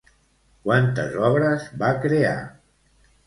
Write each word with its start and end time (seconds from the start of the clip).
Quantes 0.67 1.17
obres 1.27 1.67
va 1.83 1.91
crear? 2.07 2.35